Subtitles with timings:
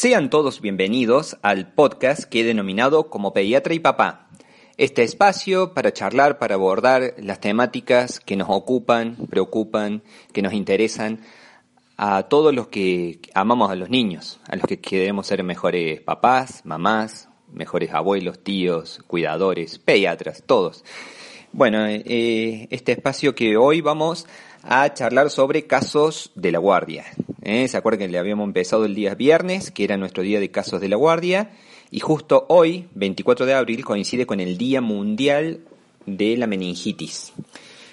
[0.00, 4.30] Sean todos bienvenidos al podcast que he denominado como Pediatra y Papá.
[4.78, 10.02] Este espacio para charlar, para abordar las temáticas que nos ocupan, preocupan,
[10.32, 11.20] que nos interesan
[11.98, 16.62] a todos los que amamos a los niños, a los que queremos ser mejores papás,
[16.64, 20.82] mamás, mejores abuelos, tíos, cuidadores, pediatras, todos.
[21.52, 24.26] Bueno, eh, este espacio que hoy vamos
[24.62, 27.04] a charlar sobre casos de la guardia.
[27.42, 27.68] ¿Eh?
[27.68, 30.80] ¿Se acuerdan que le habíamos empezado el día viernes, que era nuestro día de casos
[30.80, 31.50] de la guardia?
[31.90, 35.60] Y justo hoy, 24 de abril, coincide con el Día Mundial
[36.06, 37.32] de la Meningitis.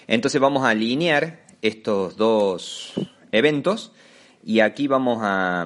[0.07, 2.93] Entonces vamos a alinear estos dos
[3.31, 3.91] eventos
[4.43, 5.65] y aquí vamos a,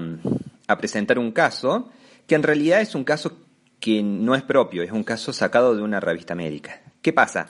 [0.79, 1.89] presentar un caso
[2.25, 3.37] que en realidad es un caso
[3.79, 6.81] que no es propio, es un caso sacado de una revista médica.
[7.01, 7.47] ¿Qué pasa?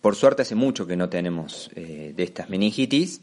[0.00, 3.20] Por suerte hace mucho que no tenemos eh, de estas meningitis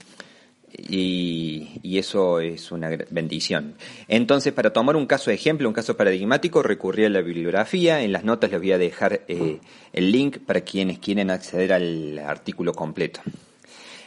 [0.72, 3.76] y, eso es una bendición.
[4.08, 8.02] Entonces, para tomar un caso de ejemplo, un caso paradigmático, recurrí a la bibliografía.
[8.02, 9.60] En las notas les voy a dejar eh,
[9.94, 13.22] el link para quienes quieren acceder al artículo completo.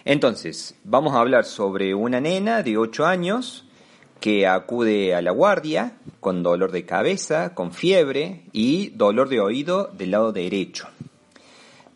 [0.04, 3.64] Entonces, vamos a hablar sobre una nena de 8 años
[4.20, 9.90] que acude a la guardia con dolor de cabeza, con fiebre y dolor de oído
[9.96, 10.88] del lado derecho.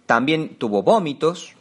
[0.06, 1.53] También tuvo vómitos,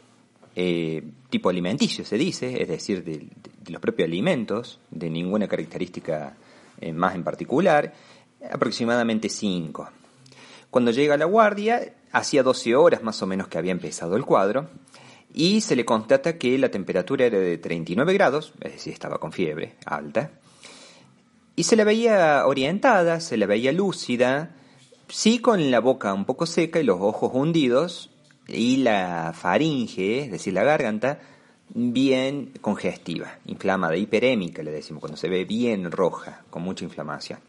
[0.56, 3.26] eh, tipo alimenticio se dice, es decir, de,
[3.70, 6.36] los propios alimentos, de ninguna característica
[6.80, 7.92] eh, más en particular,
[8.50, 9.88] aproximadamente 5.
[10.70, 14.24] Cuando llega a la guardia, hacía 12 horas más o menos que había empezado el
[14.24, 14.68] cuadro,
[15.32, 19.32] y se le constata que la temperatura era de 39 grados, es decir, estaba con
[19.32, 20.30] fiebre alta,
[21.56, 24.54] y se la veía orientada, se la veía lúcida,
[25.08, 28.10] sí con la boca un poco seca y los ojos hundidos,
[28.48, 31.18] y la faringe, es decir, la garganta,
[31.74, 37.40] bien congestiva, inflamada, hiperémica, le decimos, cuando se ve bien roja, con mucha inflamación.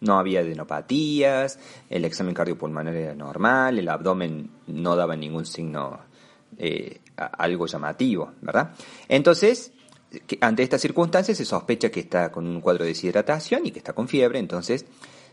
[0.00, 6.00] No había adenopatías, el examen cardiopulmonar era normal, el abdomen no daba ningún signo
[6.58, 8.72] eh, algo llamativo, ¿verdad?
[9.08, 9.72] Entonces,
[10.40, 13.92] ante estas circunstancias se sospecha que está con un cuadro de deshidratación y que está
[13.92, 14.84] con fiebre, entonces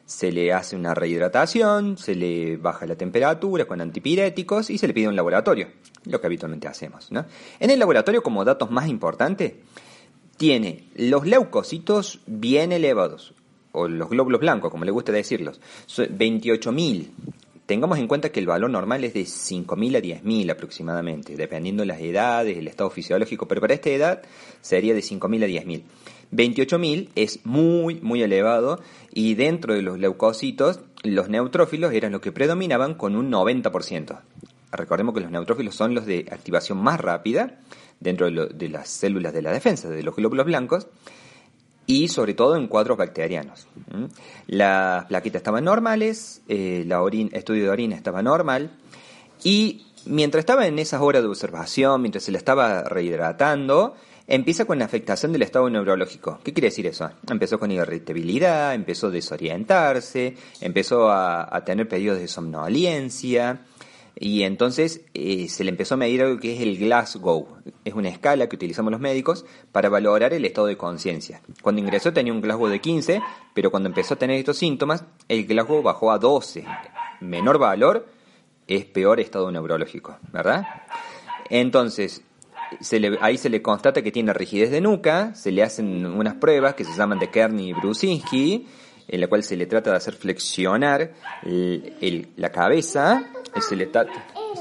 [0.07, 4.93] se le hace una rehidratación, se le baja la temperatura con antipiréticos y se le
[4.93, 5.67] pide un laboratorio,
[6.05, 7.11] lo que habitualmente hacemos.
[7.11, 7.25] ¿no?
[7.59, 9.53] En el laboratorio, como datos más importantes,
[10.37, 13.33] tiene los leucocitos bien elevados,
[13.73, 17.07] o los glóbulos blancos, como le gusta decirlos, 28.000.
[17.65, 21.87] Tengamos en cuenta que el valor normal es de 5.000 a 10.000 aproximadamente, dependiendo de
[21.87, 24.21] las edades, el estado fisiológico, pero para esta edad
[24.61, 25.83] sería de 5.000 a 10.000.
[26.31, 28.79] 28.000 es muy, muy elevado
[29.13, 34.19] y dentro de los leucocitos los neutrófilos eran los que predominaban con un 90%.
[34.71, 37.59] Recordemos que los neutrófilos son los de activación más rápida
[37.99, 40.87] dentro de, las células de la defensa, de los glóbulos blancos,
[41.85, 43.67] y sobre todo en cuadros bacterianos.
[44.47, 48.71] Las plaquitas estaban normales, el eh, estudio de orina estaba normal,
[49.43, 53.95] y mientras estaba en esas horas de observación, mientras se le estaba rehidratando,
[54.27, 56.39] empieza con la afectación del estado neurológico.
[56.43, 57.09] ¿Qué quiere decir eso?
[57.29, 63.61] Empezó con irritabilidad, empezó a desorientarse, empezó a, tener pedidos de somnolencia
[64.19, 67.47] y entonces eh, se le empezó a medir algo que es el Glasgow.
[67.85, 71.41] Es una escala que utilizamos los médicos para valorar el estado de conciencia.
[71.61, 73.21] Cuando ingresó tenía un Glasgow de 15,
[73.53, 76.65] pero cuando empezó a tener estos síntomas, el Glasgow bajó a 12.
[77.21, 78.07] Menor valor
[78.67, 80.65] es peor estado neurológico, ¿verdad?
[81.49, 82.23] Entonces,
[83.21, 86.83] ahí se le constata que tiene rigidez de nuca, se le hacen unas pruebas que
[86.83, 88.67] se llaman de Kearney y Brusinski,
[89.07, 91.11] en la cual se le trata de hacer flexionar
[91.43, 93.23] la cabeza,
[93.61, 93.89] se le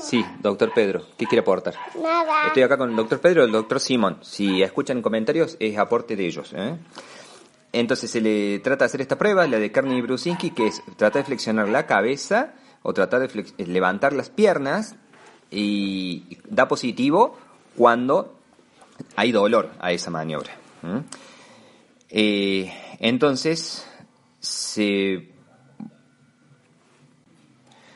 [0.00, 1.74] Sí, doctor Pedro, ¿qué quiere aportar?
[2.00, 2.46] Nada.
[2.48, 4.18] Estoy acá con el doctor Pedro y el doctor Simón.
[4.22, 6.52] Si escuchan comentarios, es aporte de ellos.
[6.54, 6.76] ¿eh?
[7.72, 10.82] Entonces se le trata de hacer esta prueba, la de Carney y Brusinski, que es
[10.96, 14.96] tratar de flexionar la cabeza o tratar de levantar las piernas
[15.50, 17.36] y da positivo
[17.76, 18.36] cuando
[19.14, 20.52] hay dolor a esa maniobra.
[22.08, 23.86] Eh, entonces
[24.40, 25.30] se,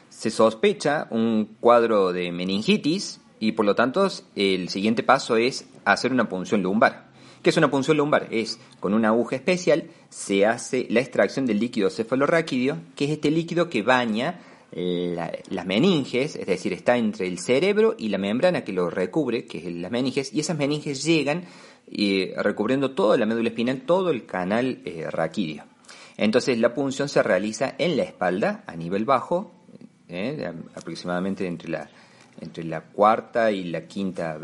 [0.08, 6.12] se sospecha un cuadro de meningitis y por lo tanto el siguiente paso es hacer
[6.12, 7.10] una punción lumbar.
[7.42, 8.28] ¿Qué es una punción lumbar?
[8.30, 13.30] Es con una aguja especial se hace la extracción del líquido cefalorraquídeo, que es este
[13.30, 14.40] líquido que baña
[14.72, 19.58] las meninges, es decir, está entre el cerebro y la membrana que lo recubre, que
[19.58, 21.44] es las meninges, y esas meninges llegan
[21.90, 25.64] eh, recubriendo toda la médula espinal, todo el canal eh, raquídeo.
[26.16, 29.52] Entonces la punción se realiza en la espalda, a nivel bajo,
[30.08, 31.90] eh, aproximadamente entre la,
[32.40, 34.38] entre la cuarta y la quinta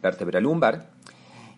[0.00, 0.92] vértebra lumbar,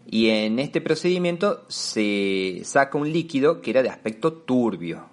[0.07, 5.09] y en este procedimiento se saca un líquido que era de aspecto turbio,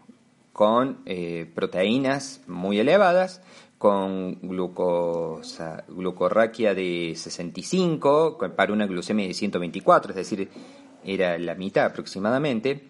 [0.61, 3.41] con eh, proteínas muy elevadas,
[3.79, 10.49] con glucosa, glucorraquia de 65 para una glucemia de 124, es decir,
[11.03, 12.89] era la mitad aproximadamente,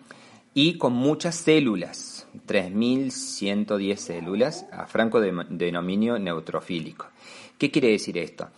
[0.53, 7.05] y con muchas células, 3.110 células, a franco denominio neutrofílico.
[7.57, 8.49] ¿Qué quiere decir esto?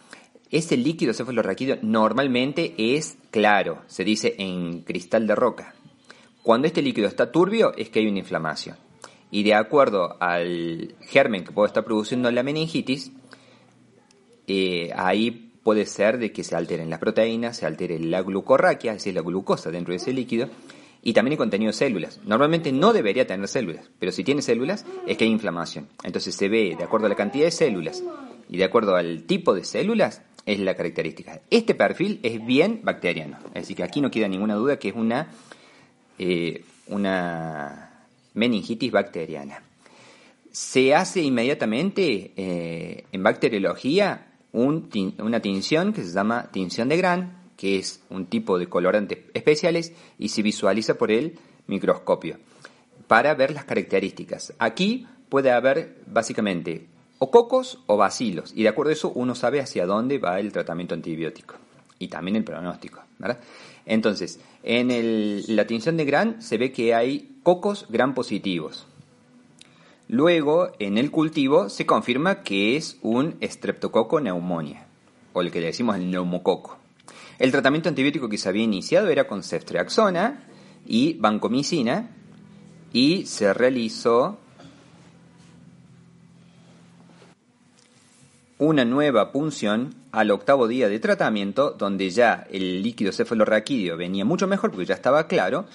[0.50, 5.76] Ese líquido cefalorraquídeo normalmente es claro, se dice en cristal de roca.
[6.42, 8.83] Cuando este líquido está turbio es que hay una inflamación
[9.34, 13.12] y de acuerdo al germen que puede estar produciendo la meningitis,
[14.46, 18.98] eh, ahí puede ser de que se alteren las proteínas, se altere la glucorraquia, es
[18.98, 20.50] decir, la glucosa dentro de ese líquido,
[21.02, 22.20] y también el contenido de células.
[22.24, 25.88] Normalmente no debería tener células, pero si tiene células es que hay inflamación.
[26.04, 28.04] Entonces se ve de acuerdo a la cantidad de células
[28.50, 31.42] y de acuerdo al tipo de células es la característica.
[31.50, 35.32] Este perfil es bien bacteriano, decir, que aquí no queda ninguna duda que es una,
[36.20, 37.93] eh, una
[38.34, 39.64] meningitis bacteriana.
[40.52, 47.80] Se hace inmediatamente eh, en bacteriología una tinción que se llama tinción de Gran, que
[47.80, 52.38] es un tipo de colorantes especiales y se visualiza por el microscopio
[53.08, 54.54] para ver las características.
[54.60, 56.88] Aquí puede haber básicamente
[57.20, 60.52] o cocos o bacilos y de acuerdo a eso uno sabe hacia dónde va el
[60.52, 61.56] tratamiento antibiótico
[61.98, 63.02] y también el pronóstico.
[63.86, 68.88] Entonces, en la tinción de Gran se ve que hay cocos gran positivos.
[70.08, 74.88] Luego, en el cultivo, se confirma que es un streptococo neumonía,
[75.34, 76.78] o el que le decimos el neumococo.
[77.40, 80.44] El tratamiento antibiótico que se había iniciado era con ceftriaxona
[80.86, 82.10] y vancomicina,
[82.92, 84.38] y se realizó
[88.60, 94.48] una nueva punción al octavo día de tratamiento, donde ya el líquido cefalorraquídeo venía mucho
[94.48, 95.66] mejor porque ya estaba claro,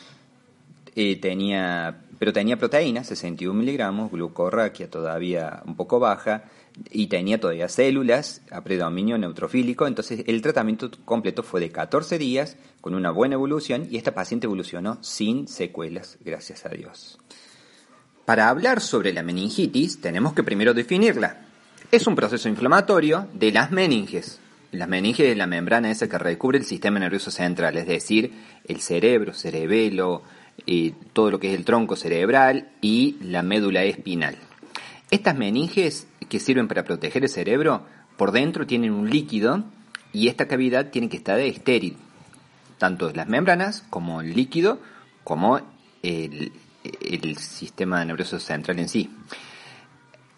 [1.20, 6.44] tenía, pero tenía proteínas, 61 miligramos, glucorraquia todavía un poco baja,
[6.90, 12.56] y tenía todavía células a predominio neutrofílico, entonces el tratamiento completo fue de 14 días
[12.80, 17.18] con una buena evolución y esta paciente evolucionó sin secuelas, gracias a Dios.
[18.24, 21.46] Para hablar sobre la meningitis tenemos que primero definirla.
[21.90, 24.40] Es un proceso inflamatorio de las meninges.
[24.70, 28.32] Las meninges es la membrana esa que recubre el sistema nervioso central, es decir,
[28.66, 30.22] el cerebro, cerebelo,
[31.12, 34.36] todo lo que es el tronco cerebral y la médula espinal.
[35.10, 39.64] Estas meninges que sirven para proteger el cerebro, por dentro tienen un líquido
[40.12, 41.96] y esta cavidad tiene que estar estéril,
[42.78, 44.80] tanto las membranas como el líquido,
[45.24, 45.60] como
[46.02, 46.52] el,
[47.38, 49.10] sistema nervioso central en sí.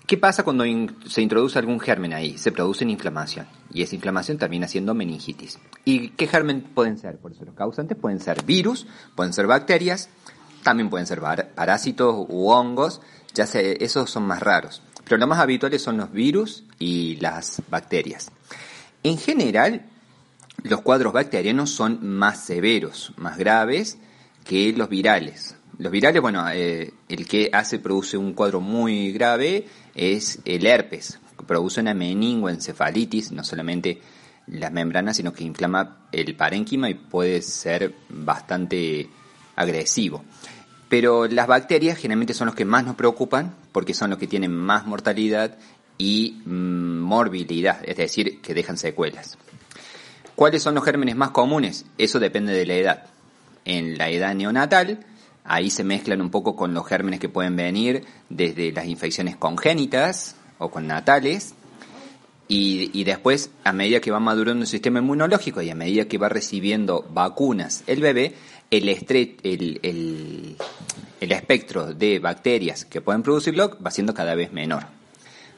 [0.07, 0.65] ¿Qué pasa cuando
[1.07, 2.37] se introduce algún germen ahí?
[2.37, 5.61] Se produce una inflamación y esa inflamación termina siendo meningitis.
[5.85, 7.19] ¿Y qué germen pueden ser?
[7.19, 10.11] Por eso los causantes pueden ser virus, pueden ser bacterias,
[10.63, 13.01] también pueden ser parásitos u hongos,
[13.35, 14.83] ya sé, esos son más raros.
[15.05, 18.31] Pero lo más habituales son los virus y las bacterias.
[19.03, 19.87] En general,
[20.63, 23.99] los cuadros bacterianos son más severos, más graves
[24.45, 25.57] que los virales.
[25.79, 31.19] Los virales, bueno, eh, el que hace, produce un cuadro muy grave es el herpes,
[31.47, 34.01] produce una meningoencefalitis, no solamente
[34.47, 39.09] las membranas, sino que inflama el parénquima y puede ser bastante
[39.57, 40.25] agresivo.
[40.89, 44.53] Pero las bacterias generalmente son los que más nos preocupan porque son los que tienen
[44.53, 45.57] más mortalidad
[45.99, 49.39] y mm, morbilidad, es decir, que dejan secuelas.
[50.35, 51.85] ¿Cuáles son los gérmenes más comunes?
[51.99, 53.07] Eso depende de la edad.
[53.65, 55.05] En la edad neonatal,
[55.45, 60.37] Ahí se mezclan un poco con los gérmenes que pueden venir desde las infecciones congénitas
[60.59, 61.55] o con natales.
[62.53, 66.29] Y, después, a medida que va madurando el sistema inmunológico y a medida que va
[66.29, 68.35] recibiendo vacunas el bebé,
[68.71, 70.57] el, el,
[71.21, 74.85] el, espectro de bacterias que pueden producirlo va siendo cada vez menor.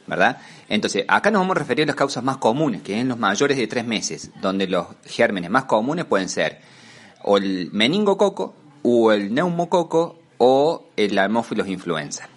[0.07, 0.39] ¿verdad?
[0.69, 3.19] Entonces, acá nos vamos a referir a las causas más comunes, que es en los
[3.19, 6.61] mayores de tres meses, donde los gérmenes más comunes pueden ser
[7.23, 12.29] o el meningococo, o el neumococo, o el Haemophilus influenza.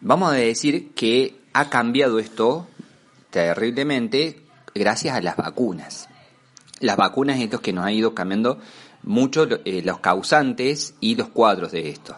[0.00, 2.68] Vamos a decir que ha cambiado esto
[3.30, 4.42] terriblemente
[4.74, 6.08] gracias a las vacunas.
[6.78, 8.60] Las vacunas es lo que nos ha ido cambiando
[9.02, 12.16] mucho eh, los causantes y los cuadros de esto.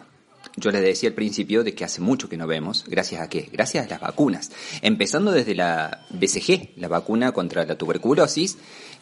[0.57, 3.49] Yo les decía al principio de que hace mucho que no vemos, gracias a qué?
[3.51, 4.51] Gracias a las vacunas.
[4.81, 8.57] Empezando desde la BCG, la vacuna contra la tuberculosis,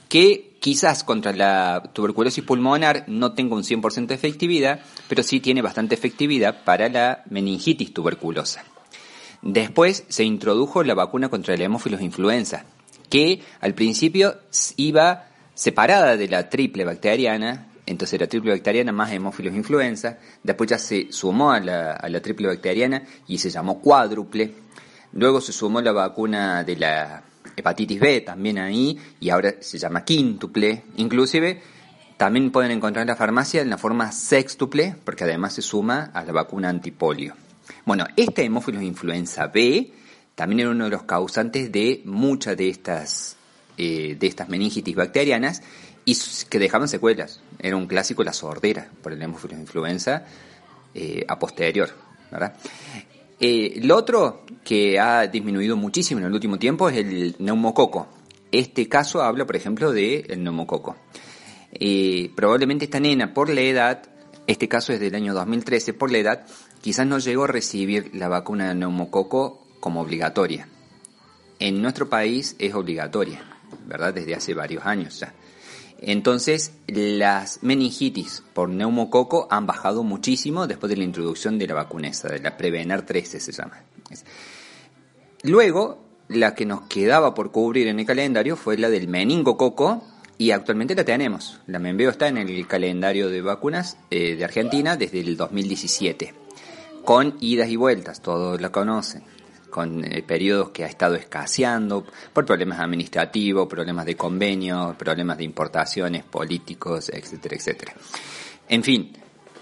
[0.09, 5.61] que quizás contra la tuberculosis pulmonar no tenga un 100% de efectividad, pero sí tiene
[5.61, 8.63] bastante efectividad para la meningitis tuberculosa.
[9.43, 12.65] Después se introdujo la vacuna contra el hemófilos influenza,
[13.09, 14.37] que al principio
[14.77, 20.77] iba separada de la triple bacteriana, entonces la triple bacteriana más hemófilos influenza, después ya
[20.77, 24.53] se sumó a la, a triple bacteriana y se llamó cuádruple,
[25.13, 27.23] luego se sumó la vacuna de la
[27.55, 31.61] hepatitis B también ahí y ahora se llama quíntuple, inclusive
[32.17, 36.23] también pueden encontrar en la farmacia en la forma sextuple porque además se suma a
[36.23, 37.35] la vacuna antipolio.
[37.85, 39.91] Bueno, este hemófilos influenza B
[40.35, 43.35] también era uno de los causantes de muchas de estas,
[43.77, 45.61] eh, de estas meningitis bacterianas
[46.05, 46.17] y
[46.49, 47.41] que dejaban secuelas.
[47.59, 50.25] Era un clásico la sordera por el influenza
[50.93, 51.89] eh, a posterior.
[52.31, 52.55] ¿verdad?
[53.39, 58.07] Eh, lo otro que ha disminuido muchísimo en el último tiempo es el neumococo.
[58.51, 60.95] Este caso habla, por ejemplo, del el neumococo.
[61.73, 64.03] Eh, probablemente esta nena, por la edad,
[64.47, 66.45] este caso es del año 2013, por la edad,
[66.81, 70.67] quizás no llegó a recibir la vacuna del neumococo como obligatoria.
[71.59, 73.43] En nuestro país es obligatoria,
[73.85, 74.13] ¿verdad?
[74.13, 75.33] Desde hace varios años ya.
[76.05, 82.09] Entonces, las meningitis por neumococo han bajado muchísimo después de la introducción de la vacuna
[82.09, 83.81] esa, de la Prevener 13 se llama.
[85.43, 90.03] Luego, la que nos quedaba por cubrir en el calendario fue la del meningococo
[90.37, 91.61] y actualmente la tenemos.
[91.67, 96.33] La Membeo está en el calendario de vacunas eh, de Argentina desde el 2017,
[97.05, 99.23] con idas y vueltas, todos la conocen
[99.73, 105.45] con eh, periodos que ha estado escaseando por problemas administrativos, problemas de convenio, problemas de
[105.45, 107.93] importaciones, políticos, etcétera, etcétera.
[108.69, 109.17] En fin,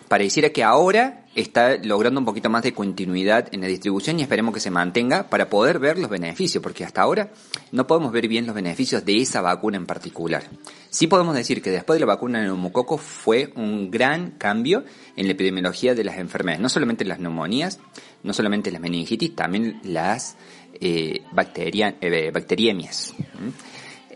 [0.09, 4.53] pareciera que ahora está logrando un poquito más de continuidad en la distribución y esperemos
[4.53, 7.31] que se mantenga para poder ver los beneficios, porque hasta ahora
[7.71, 10.43] no podemos ver bien los beneficios de esa vacuna en particular.
[10.89, 14.83] Sí podemos decir que después de la vacuna de neumococo fue un gran cambio
[15.15, 17.79] en la epidemiología de las enfermedades, no solamente las neumonías,
[18.23, 20.35] no solamente las meningitis, también las
[20.79, 23.13] eh, eh bacteriemias.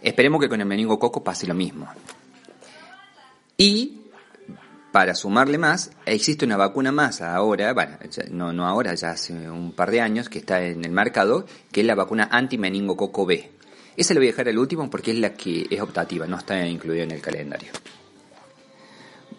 [0.02, 1.88] Esperemos que con el meningococo pase lo mismo.
[3.58, 4.02] Y
[4.92, 7.98] para sumarle más, existe una vacuna más ahora, bueno,
[8.32, 11.82] no, no ahora, ya hace un par de años que está en el mercado, que
[11.82, 13.52] es la vacuna anti-meningococo B.
[13.98, 16.66] Esa la voy a dejar al último porque es la que es optativa, no está
[16.66, 17.72] incluida en el calendario.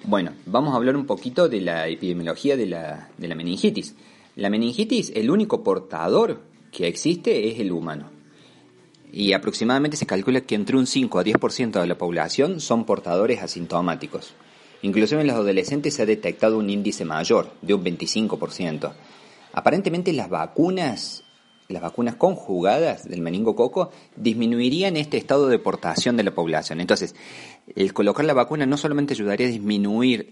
[0.04, 3.94] Bueno, vamos a hablar un poquito de la epidemiología de la, de la meningitis.
[4.36, 8.10] La meningitis, el único portador que existe es el humano.
[9.10, 13.42] Y aproximadamente se calcula que entre un 5 a 10% de la población son portadores
[13.42, 14.34] asintomáticos.
[14.82, 18.92] Inclusive en los adolescentes se ha detectado un índice mayor, de un 25%.
[19.54, 21.24] Aparentemente las vacunas,
[21.68, 26.80] las vacunas conjugadas del meningococo disminuirían este estado de portación de la población.
[26.80, 27.14] Entonces,
[27.74, 30.30] el colocar la vacuna no solamente ayudaría a disminuir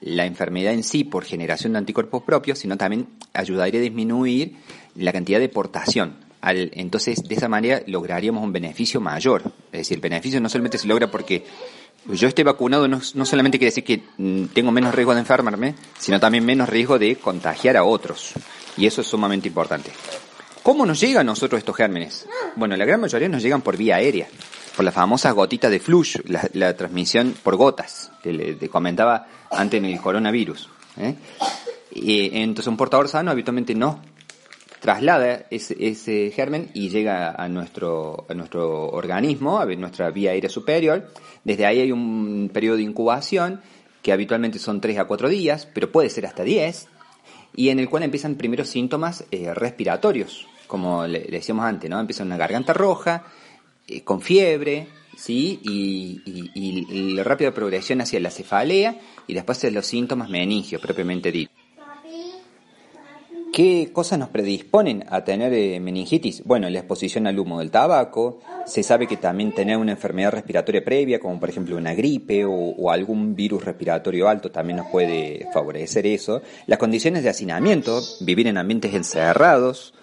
[0.00, 4.56] la enfermedad en sí por generación de anticuerpos propios, sino también ayudaría a disminuir
[4.96, 6.16] la cantidad de portación.
[6.42, 9.52] entonces, de esa manera lograríamos un beneficio mayor.
[9.72, 11.44] Es decir, el beneficio no solamente se logra porque
[12.12, 16.20] yo estoy vacunado no, solamente quiere decir que mm, tengo menos riesgo de enfermarme, sino
[16.20, 18.34] también menos riesgo de contagiar a otros.
[18.76, 19.90] Y eso es sumamente importante.
[20.64, 22.26] ¿Cómo nos llegan a nosotros estos gérmenes?
[22.56, 24.26] Bueno, la gran mayoría nos llegan por vía aérea,
[24.74, 26.16] por las famosas gotitas de flush,
[26.54, 30.70] la, transmisión por gotas, que le, comentaba antes en el coronavirus.
[30.96, 31.16] ¿eh?
[31.92, 34.00] Entonces un portador sano habitualmente no
[34.80, 40.48] traslada ese, ese, germen y llega a nuestro, a nuestro organismo, a nuestra vía aérea
[40.48, 41.10] superior.
[41.44, 43.60] Desde ahí hay un periodo de incubación
[44.00, 46.88] que habitualmente son 3 a 4 días, pero puede ser hasta 10,
[47.54, 52.00] y en el cual empiezan primeros síntomas eh, respiratorios, como le, decíamos antes, ¿no?
[52.00, 53.24] Empieza una garganta roja,
[53.86, 55.60] eh, con fiebre, ¿sí?
[55.62, 56.22] Y,
[56.54, 61.52] y, la rápida progresión hacia la cefalea y después los síntomas meningios propiamente dicho.
[63.54, 66.42] ¿Qué cosas nos predisponen a tener eh, meningitis?
[66.44, 70.84] Bueno, la exposición al humo del tabaco, se sabe que también tener una enfermedad respiratoria
[70.84, 76.04] previa, como por ejemplo una gripe o, algún virus respiratorio alto, también nos puede favorecer
[76.04, 76.42] eso.
[76.66, 79.94] Las condiciones de hacinamiento, vivir en ambientes encerrados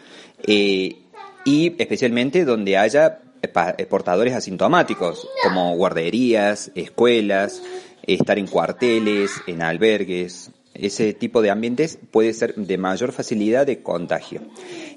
[0.48, 0.98] eh,
[1.46, 7.62] y especialmente donde haya eh, portadores asintomáticos, como guarderías, escuelas,
[8.04, 13.82] estar en cuarteles, en albergues, ese tipo de ambientes puede ser de mayor facilidad de
[13.82, 14.42] contagio.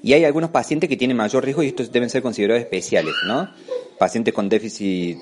[0.01, 3.49] Y hay algunos pacientes que tienen mayor riesgo y estos deben ser considerados especiales, ¿no?
[3.99, 5.19] Pacientes con déficit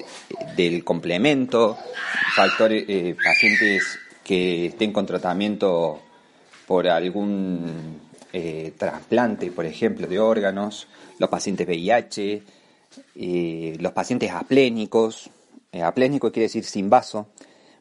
[0.56, 1.78] del complemento,
[2.70, 6.00] eh, pacientes que estén con tratamiento
[6.68, 8.00] por algún
[8.34, 10.88] eh, trasplante, por ejemplo, de órganos,
[11.20, 12.44] los pacientes VIH,
[13.16, 15.30] eh, los pacientes aplénicos,
[15.82, 17.28] aplénico quiere decir sin vaso,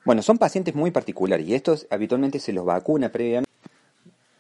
[0.05, 3.51] bueno, son pacientes muy particulares y estos habitualmente se los vacuna previamente.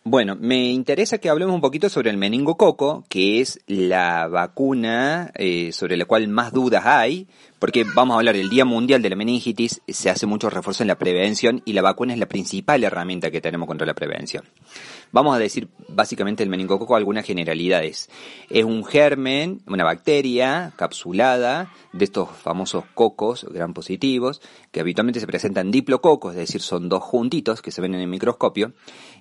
[0.04, 5.70] Bueno, me interesa que hablemos un poquito sobre el meningococo, que es la vacuna eh,
[5.72, 7.28] sobre la cual más dudas hay,
[7.62, 10.88] porque vamos a hablar del Día Mundial de la Meningitis, se hace mucho refuerzo en
[10.88, 14.42] la prevención y la vacuna es la principal herramienta que tenemos contra la prevención.
[15.12, 18.10] Vamos a decir básicamente el meningococo algunas generalidades.
[18.50, 24.42] Es un germen, una bacteria capsulada de estos famosos cocos gran positivos,
[24.72, 28.08] que habitualmente se presentan diplococos, es decir, son dos juntitos que se ven en el
[28.08, 28.72] microscopio,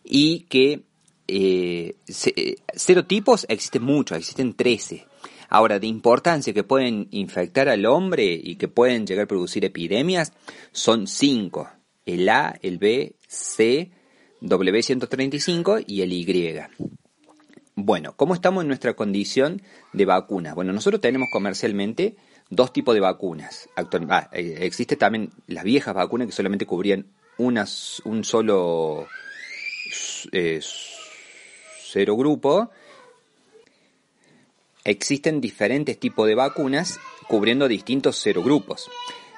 [0.04, 0.82] y que
[1.28, 5.06] eh, serotipos existen muchos, existen 13.
[5.54, 10.32] Ahora, de importancia que pueden infectar al hombre y que pueden llegar a producir epidemias,
[10.72, 11.70] son cinco.
[12.06, 13.92] El A, el B, C,
[14.42, 16.58] W135 y el Y.
[17.76, 20.56] Bueno, ¿cómo estamos en nuestra condición de vacunas?
[20.56, 22.16] Bueno, nosotros tenemos comercialmente
[22.50, 23.68] dos tipos de vacunas.
[23.76, 29.06] Ah, eh, existe también las viejas vacunas que solamente cubrían un solo
[30.32, 30.62] eh,
[31.84, 32.72] cero grupo.
[34.84, 38.90] Existen diferentes tipos de vacunas cubriendo distintos cero grupos.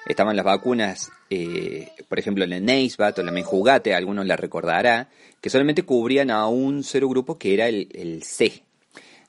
[0.06, 5.10] Estaban las vacunas, eh, por ejemplo, la Neisbat o la Menjugate, algunos la recordará,
[5.40, 8.64] que solamente cubrían a un cero grupo que era el, C.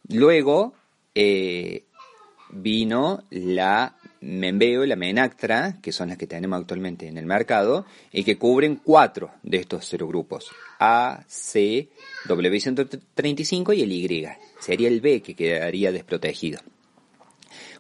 [0.09, 0.75] Luego
[1.15, 1.85] eh,
[2.51, 7.87] vino la Membeo y la Menactra, que son las que tenemos actualmente en el mercado,
[8.13, 10.51] y que cubren cuatro de estos cero grupos.
[10.81, 11.89] A, C,
[12.27, 14.27] W135 y el Y.
[14.61, 16.61] Sería el B que quedaría desprotegido.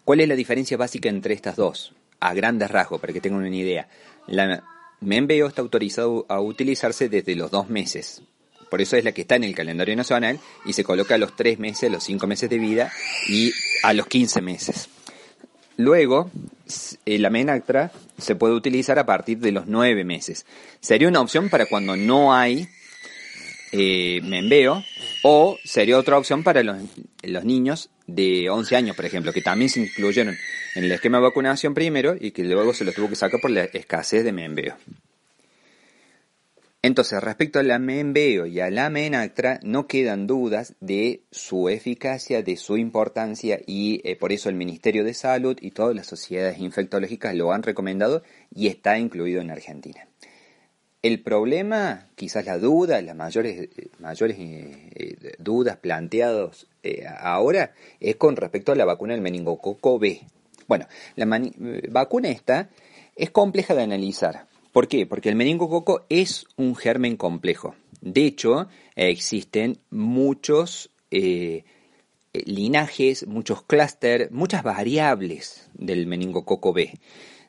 [0.04, 1.94] ¿Cuál es la diferencia básica entre estas dos?
[2.24, 3.86] a grandes rasgos, para que tengan una idea.
[4.26, 4.64] La
[5.00, 8.22] Membeo está autorizado a utilizarse desde los dos meses.
[8.70, 11.36] Por eso es la que está en el calendario nacional y se coloca a los
[11.36, 12.90] tres meses, los cinco meses de vida
[13.28, 13.52] y
[13.82, 14.88] a los 15 meses.
[15.76, 16.30] Luego,
[17.04, 20.46] eh, la Menactra se puede utilizar a partir de los nueve meses.
[20.80, 22.68] Sería una opción para cuando no hay
[23.72, 24.84] eh, Membeo
[25.24, 26.76] o sería otra opción para los,
[27.22, 30.36] los niños de 11 años, por ejemplo, que también se incluyeron
[30.76, 33.50] en el esquema de vacunación primero y que luego se los tuvo que sacar por
[33.50, 34.76] la escasez de membeo.
[36.84, 42.42] Entonces, respecto a la membeo y a la menactra, no quedan dudas de su eficacia,
[42.42, 46.58] de su importancia y eh, por eso el Ministerio de Salud y todas las sociedades
[46.58, 48.22] infectológicas lo han recomendado
[48.54, 50.06] y está incluido en Argentina.
[51.04, 53.68] El problema, quizás la duda, las mayores,
[53.98, 59.98] mayores eh, eh, dudas planteados eh, ahora es con respecto a la vacuna del meningococo
[59.98, 60.20] B.
[60.66, 61.42] Bueno, la
[61.90, 62.68] vacuna esta
[63.16, 64.46] es compleja de analizar.
[64.74, 65.06] ¿Por qué?
[65.06, 67.76] Porque el meningococo es un germen complejo.
[68.00, 70.90] De hecho, existen muchos
[72.32, 76.98] linajes, muchos clústeres, muchas variables del meningococo B.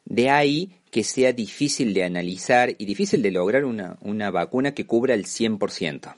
[0.05, 5.15] De ahí que sea difícil de analizar y difícil de lograr una, vacuna que cubra
[5.15, 6.13] el 100%.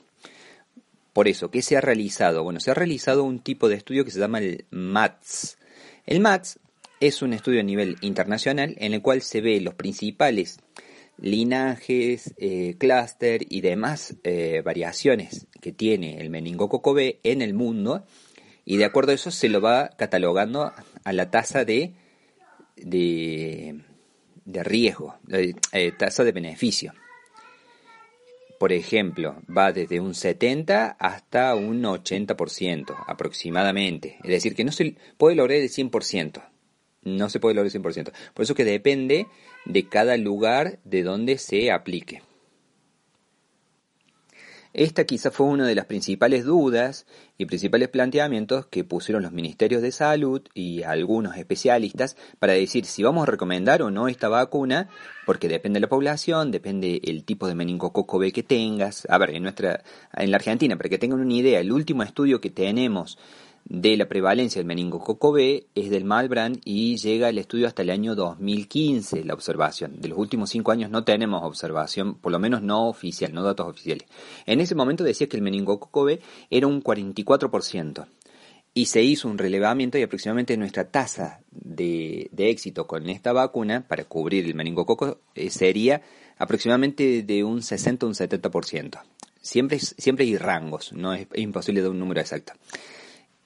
[1.14, 2.44] Por eso, ¿qué se ha realizado?
[2.44, 5.56] Bueno, se ha realizado un tipo de estudio que se llama el MATS.
[6.04, 6.58] El MATS
[7.00, 10.58] es un estudio a nivel internacional en el cual se ve los principales
[11.18, 18.06] linajes, eh, clúster y demás eh, variaciones que tiene el meningococo B en el mundo
[18.64, 20.72] y de acuerdo a eso se lo va catalogando
[21.04, 21.94] a la tasa de,
[22.76, 23.74] de
[24.44, 26.92] riesgo, eh, tasa de beneficio.
[28.58, 34.18] Por ejemplo, va desde un 70 hasta un 80% aproximadamente.
[34.24, 36.42] Es decir, que no se puede lograr el 100%.
[37.16, 38.12] No se puede lograr el 100%.
[38.34, 39.26] Por eso que depende
[39.64, 42.22] de cada lugar de donde se aplique.
[44.74, 47.06] Esta quizá fue una de las principales dudas
[47.38, 53.02] y principales planteamientos que pusieron los ministerios de salud y algunos especialistas para decir si
[53.02, 54.88] vamos a recomendar o no esta vacuna,
[55.24, 59.06] porque depende de la población, depende el tipo de meningococo B que tengas.
[59.10, 59.82] A ver, en nuestra,
[60.14, 63.18] en la Argentina, para que tengan una idea, el último estudio que tenemos
[63.68, 67.90] de la prevalencia del meningococo B es del Malbrand y llega el estudio hasta el
[67.90, 70.00] año 2015, la observación.
[70.00, 73.68] De los últimos cinco años no tenemos observación, por lo menos no oficial, no datos
[73.68, 74.08] oficiales.
[74.46, 78.06] En ese momento decía que el meningococo B era un 44%
[78.72, 84.04] y se hizo un relevamiento y aproximadamente nuestra tasa de, éxito con esta vacuna para
[84.04, 86.00] cubrir el meningococo eh, sería
[86.38, 89.02] aproximadamente de un 60 a un 70%.
[89.42, 92.54] Siempre, siempre hay rangos, no es, es imposible dar un número exacto.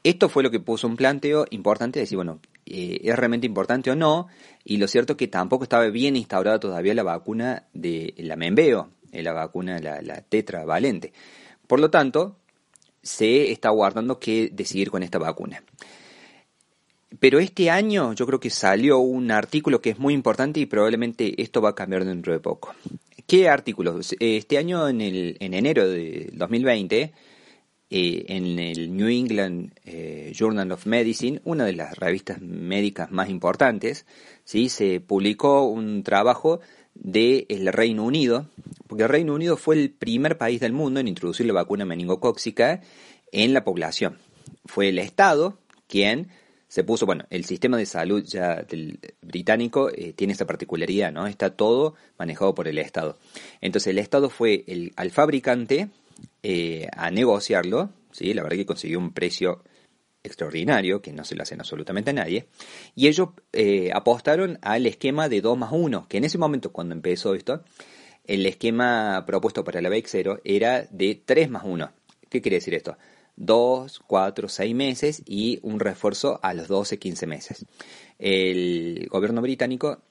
[0.05, 3.91] Esto fue lo que puso un planteo importante de decir, bueno, eh, ¿es realmente importante
[3.91, 4.27] o no?
[4.65, 8.91] Y lo cierto es que tampoco estaba bien instaurada todavía la vacuna de la Membeo,
[9.13, 11.13] eh, la vacuna, la, la tetravalente.
[11.67, 12.37] Por lo tanto,
[13.03, 15.63] se está guardando que decidir con esta vacuna.
[17.21, 21.41] Pero este año yo creo que salió un artículo que es muy importante y probablemente
[21.43, 22.75] esto va a cambiar dentro de poco.
[23.27, 24.01] ¿Qué artículo?
[24.19, 27.13] Este año, en, el, en enero de 2020,
[27.95, 33.29] eh, en el New England eh, Journal of Medicine, una de las revistas médicas más
[33.29, 34.07] importantes,
[34.45, 34.71] ¿sí?
[34.71, 36.61] se publicó un trabajo
[36.95, 38.49] del el Reino Unido,
[38.87, 42.81] porque el Reino Unido fue el primer país del mundo en introducir la vacuna meningocóxica
[43.31, 44.17] en la población.
[44.65, 46.29] Fue el Estado quien
[46.69, 51.27] se puso, bueno, el sistema de salud ya del británico eh, tiene esa particularidad, ¿no?
[51.27, 53.19] Está todo manejado por el Estado.
[53.61, 55.91] Entonces el Estado fue el, al fabricante
[56.43, 58.35] eh, a negociarlo, ¿sí?
[58.35, 59.63] la verdad que consiguió un precio
[60.23, 62.47] extraordinario, que no se lo hacen absolutamente a nadie,
[62.95, 66.95] y ellos eh, apostaron al esquema de 2 más 1, que en ese momento cuando
[66.95, 67.65] empezó esto,
[68.25, 71.93] el esquema propuesto para la BX0 era de 3 más 1.
[72.29, 72.97] ¿Qué quiere decir esto?
[73.37, 77.67] 2, 4, 6 meses y un refuerzo a los 12, 15 meses.
[78.19, 80.03] El gobierno británico,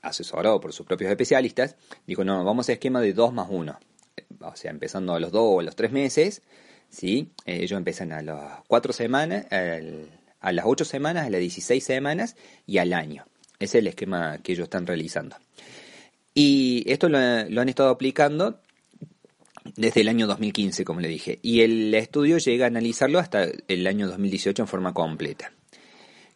[0.00, 1.76] asesorado por sus propios especialistas,
[2.06, 3.78] dijo, no, vamos a esquema de 2 más 1
[4.40, 6.42] o sea, empezando a los dos o los tres meses,
[6.88, 7.30] ¿sí?
[7.44, 12.36] Eh, ellos empiezan a las cuatro semanas, a las ocho semanas, a las 16 semanas
[12.66, 13.24] y al año.
[13.58, 15.36] Ese es el esquema que ellos están realizando.
[16.34, 18.60] Y esto lo, han estado aplicando
[19.74, 21.38] desde el año 2015, como le dije.
[21.40, 25.52] Y el estudio llega a analizarlo hasta el año 2018 en forma completa.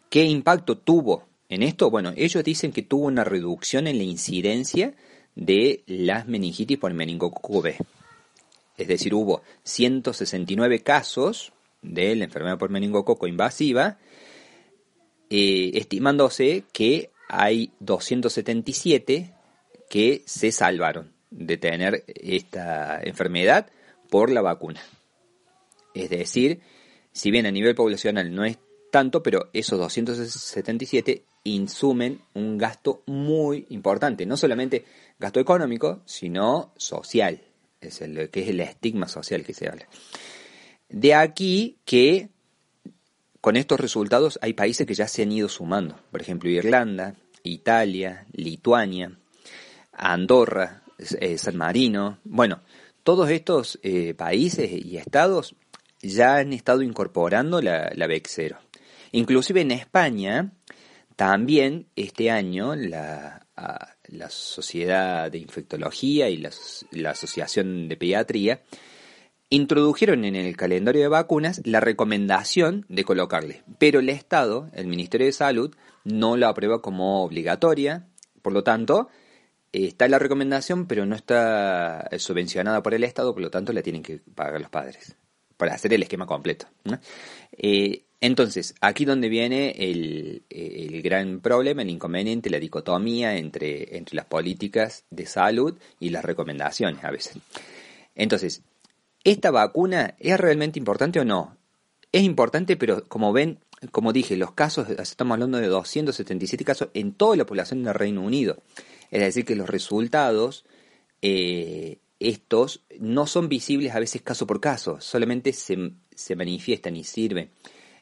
[0.09, 1.91] ¿Qué impacto tuvo en esto?
[1.91, 4.95] Bueno, ellos dicen que tuvo una reducción en la incidencia
[5.41, 7.77] de las meningitis por meningococo B.
[8.77, 13.97] Es decir, hubo 169 casos de la enfermedad por meningococo invasiva,
[15.31, 19.33] eh, estimándose que hay 277
[19.89, 23.71] que se salvaron de tener esta enfermedad
[24.11, 24.83] por la vacuna.
[25.95, 26.61] Es decir,
[27.13, 28.59] si bien a nivel poblacional no es
[28.91, 34.85] tanto, pero esos 277 insumen un gasto muy importante, no solamente
[35.19, 37.41] gasto económico, sino social,
[37.81, 39.87] es el que es el estigma social que se habla.
[40.89, 42.29] De aquí que
[43.41, 48.27] con estos resultados hay países que ya se han ido sumando, por ejemplo Irlanda, Italia,
[48.33, 49.19] Lituania,
[49.93, 52.61] Andorra, eh, San Marino, bueno,
[53.03, 55.55] todos estos eh, países y estados
[56.03, 58.59] ya han estado incorporando la, la 0
[59.13, 60.53] Inclusive en España,
[61.17, 63.47] también este año la,
[64.11, 68.63] la Sociedad de Infectología y la, Asociación de Pediatría
[69.49, 75.27] introdujeron en el calendario de vacunas la recomendación de colocarle, pero el Estado, el Ministerio
[75.27, 78.07] de Salud, no la aprueba como obligatoria,
[78.43, 79.09] por lo tanto,
[79.73, 84.03] está la recomendación, pero no está subvencionada por el Estado, por lo tanto la tienen
[84.03, 85.17] que pagar los padres,
[85.57, 86.67] para hacer el esquema completo.
[87.53, 90.43] Eh, entonces, aquí donde viene el,
[91.03, 97.03] gran problema, el inconveniente, la dicotomía entre, entre las políticas de salud y las recomendaciones
[97.03, 97.39] a veces.
[98.15, 98.63] Entonces,
[99.25, 101.57] ¿esta vacuna es realmente importante o no?
[102.13, 107.15] Es importante, pero como ven, como dije, los casos, estamos hablando de 277 casos en
[107.15, 108.59] toda la población del Reino Unido.
[109.11, 110.67] Es decir, que los resultados,
[111.23, 117.05] eh, estos, no son visibles a veces caso por caso, solamente se, se manifiestan y
[117.05, 117.51] sirven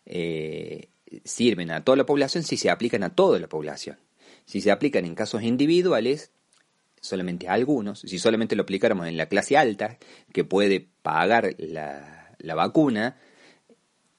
[0.08, 0.88] eh,
[1.24, 3.98] sirven a toda la población si se aplican a toda la población.
[4.46, 6.32] Si se aplican en casos individuales,
[7.00, 8.00] solamente a algunos.
[8.00, 9.98] Si solamente lo aplicáramos en la clase alta,
[10.32, 13.18] que puede pagar la, vacuna,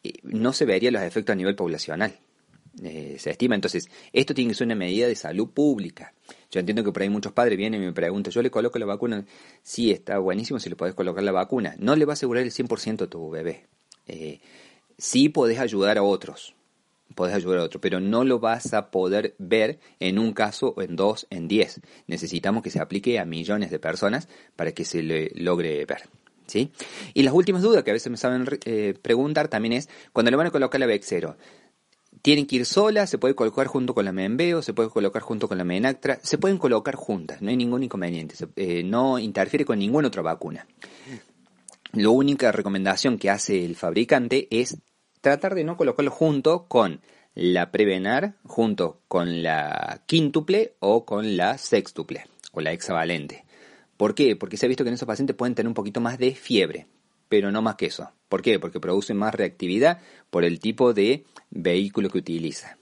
[0.04, 2.20] eh, no se verían los efectos a nivel poblacional.
[2.84, 3.56] eh, se estima.
[3.56, 6.14] Entonces, esto tiene que ser una medida de salud pública.
[6.52, 8.86] Yo entiendo que por ahí muchos padres vienen y me preguntan, yo le coloco la
[8.86, 9.26] vacuna,
[9.64, 11.76] sí, está buenísimo si le podés colocar la vacuna.
[11.80, 13.66] No le va a asegurar el 100% a tu bebé.
[15.00, 16.54] Sí podés ayudar a otros,
[17.16, 20.96] podés ayudar a otros, pero no lo vas a poder ver en un caso, en
[20.96, 21.82] dos, en diez.
[22.08, 26.04] Necesitamos que se aplique a millones de personas para que se le logre ver.
[26.46, 26.72] ¿Sí?
[27.14, 30.38] Y las últimas dudas que a veces me saben eh, preguntar también es, cuando le
[30.38, 31.36] van a colocar la VX0,
[32.24, 35.48] tienen que ir solas, se puede colocar junto con la Membeo, se puede colocar junto
[35.48, 39.78] con la Menactra, se pueden colocar juntas, no hay ningún inconveniente, eh, no interfiere con
[39.78, 40.68] ninguna otra vacuna.
[41.94, 44.78] La única recomendación que hace el fabricante es
[45.22, 47.02] tratar de no colocarlo junto con
[47.36, 53.46] la Prevenar, junto con la quíntuple o con la sextuple o la hexavalente.
[53.98, 54.36] ¿Por qué?
[54.36, 56.88] Porque se ha visto que en esos pacientes pueden tener un poquito más de fiebre,
[57.28, 58.12] pero no más que eso.
[58.28, 58.60] ¿Por qué?
[58.60, 62.78] Porque producen más reactividad por el tipo de vehículo que utiliza.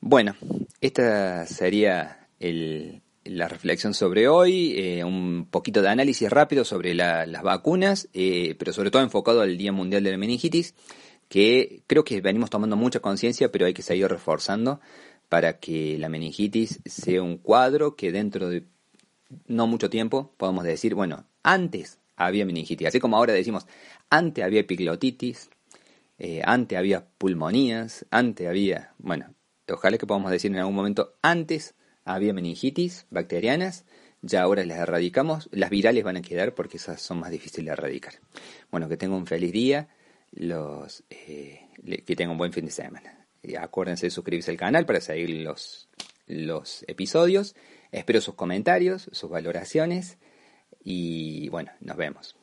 [0.00, 0.34] Bueno,
[0.80, 8.08] esta sería la reflexión sobre hoy, eh, un poquito de análisis rápido sobre las vacunas,
[8.14, 10.74] eh, pero sobre todo enfocado al Día Mundial de la Meningitis,
[11.30, 14.80] que creo que venimos tomando mucha conciencia, pero hay que seguir reforzando
[15.28, 18.64] para que la meningitis sea un cuadro que dentro de
[19.46, 22.88] no mucho tiempo podamos decir, bueno, antes había meningitis.
[22.88, 23.68] Así como ahora decimos,
[24.10, 25.50] antes había epiglotitis,
[26.18, 29.32] eh, antes había pulmonías, antes había, bueno,
[29.68, 33.84] ojalá que podamos decir en algún momento, antes había meningitis bacterianas,
[34.20, 37.72] ya ahora las erradicamos, las virales van a quedar porque esas son más difíciles de
[37.72, 38.14] erradicar.
[38.72, 39.88] Bueno, que tengan un feliz día,
[40.32, 41.68] eh,
[42.06, 43.26] que tengan un buen fin de semana.
[43.58, 45.88] Acuérdense de suscribirse al canal para seguir los,
[46.26, 47.54] los episodios.
[47.90, 50.18] Espero sus comentarios, sus valoraciones
[50.84, 52.36] y bueno, nos vemos.